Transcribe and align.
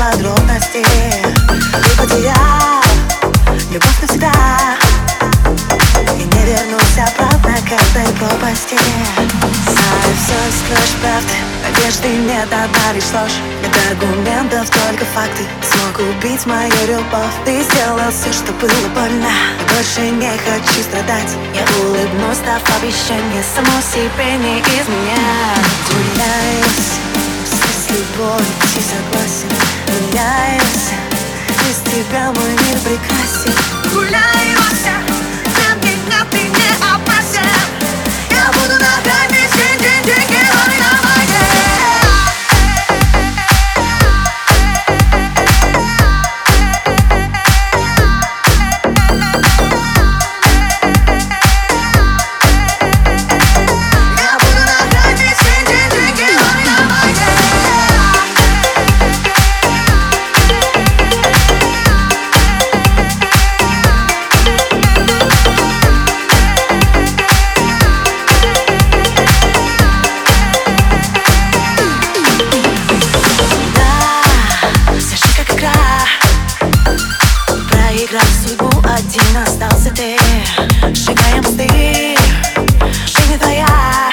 подробностей 0.00 0.82
Ты 0.82 2.02
потерял 2.02 2.82
любовь 3.70 4.00
навсегда. 4.00 4.32
И 6.16 6.24
не 6.24 6.42
вернусь 6.46 6.98
обратно 6.98 7.54
к 7.68 7.72
этой 7.72 8.12
пропасти. 8.14 8.76
Знаю, 9.66 10.10
все 10.16 10.38
скроешь 10.56 10.96
правды 11.00 11.36
Надежды 11.62 12.08
нет, 12.08 12.48
одна 12.50 12.92
лишь 12.94 13.12
ложь. 13.12 13.38
Нет 13.62 13.76
аргументов, 13.90 14.70
только 14.70 15.04
факты. 15.14 15.44
Смог 15.70 16.08
убить 16.08 16.46
мою 16.46 16.72
любовь 16.88 17.36
Ты 17.44 17.62
сделал 17.62 18.10
все, 18.10 18.32
что 18.32 18.52
было 18.54 18.88
больно. 18.94 19.28
Я 19.60 19.74
больше 19.74 20.10
не 20.10 20.30
хочу 20.30 20.82
страдать. 20.82 21.36
Я 21.54 21.64
улыбнусь, 21.84 22.40
дав 22.46 22.62
обещание 22.78 23.44
Само 23.54 23.76
себе 23.92 24.36
не 24.38 24.60
изменять. 24.60 25.19
Тебя 32.00 32.32
мой 32.32 32.50
мир 32.50 32.78
прекрасен 32.82 33.79
один 78.02 79.36
остался 79.46 79.90
ты. 79.94 80.16
Сжигаем 80.94 81.42
мосты, 81.42 82.16
жизнь 83.04 83.38
твоя. 83.38 84.10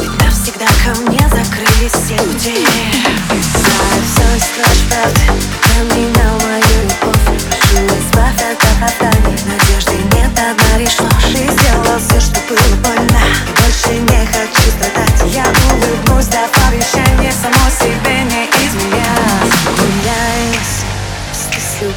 Ведь 0.00 0.22
навсегда 0.22 0.66
ко 0.84 1.00
мне 1.00 1.18
закрылись 1.30 1.90
все 1.90 2.16
пути. 2.22 2.64
Все 3.32 4.46
кровь 4.54 4.88
правды 4.88 5.20
Поменял 5.62 6.38
мою 6.42 6.82
любовь 6.84 7.42
Прошу, 7.50 7.86
избавь 7.86 8.40
от 8.40 8.62
оправданий. 8.62 9.36
Надежды 9.46 9.96
нет, 10.16 10.30
одна 10.30 10.78
лишь 10.78 11.00
ложь. 11.00 11.30
И 11.30 11.50
сделал 11.50 11.98
все, 11.98 12.20
что 12.20 12.40
было 12.48 12.93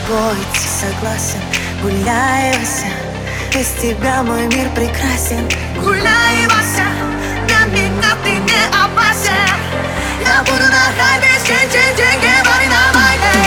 любовью 0.08 0.46
согласен? 0.54 1.42
Гуляй, 1.82 2.54
Вася, 2.58 2.88
без 3.54 3.68
тебя 3.82 4.24
мой 4.24 4.48
мир 4.48 4.70
прекрасен. 4.76 5.48
Гуляй, 5.80 6.48
Вася, 6.48 6.88
для 7.48 7.66
меня 7.66 8.16
ты 8.24 8.32
не 8.32 8.66
опасен. 8.70 9.32
Я 10.26 10.44
буду 10.44 10.66
на 10.66 10.86
хайпе, 10.98 11.68
деньги, 11.72 12.48
вами 12.48 12.68
на 12.68 13.47